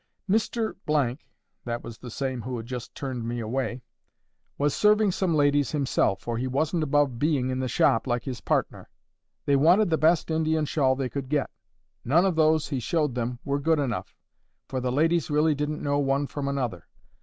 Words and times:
Mr—' 0.27 0.73
(that 1.65 1.83
was 1.83 1.99
the 1.99 2.09
same 2.09 2.41
who 2.41 2.57
had 2.57 2.65
just 2.65 2.95
turned 2.95 3.23
me 3.23 3.39
away) 3.39 3.83
'was 4.57 4.73
serving 4.73 5.11
some 5.11 5.35
ladies 5.35 5.73
himself, 5.73 6.21
for 6.21 6.39
he 6.39 6.47
wasn't 6.47 6.81
above 6.81 7.19
being 7.19 7.51
in 7.51 7.59
the 7.59 7.67
shop, 7.67 8.07
like 8.07 8.23
his 8.23 8.41
partner. 8.41 8.89
They 9.45 9.55
wanted 9.55 9.91
the 9.91 9.99
best 9.99 10.31
Indian 10.31 10.65
shawl 10.65 10.95
they 10.95 11.07
could 11.07 11.29
get. 11.29 11.51
None 12.03 12.25
of 12.25 12.35
those 12.35 12.69
he 12.69 12.79
showed 12.79 13.13
them 13.13 13.37
were 13.45 13.59
good 13.59 13.77
enough, 13.77 14.15
for 14.67 14.81
the 14.81 14.91
ladies 14.91 15.29
really 15.29 15.53
didn't 15.53 15.83
know 15.83 15.99
one 15.99 16.25
from 16.25 16.47
another. 16.47 16.87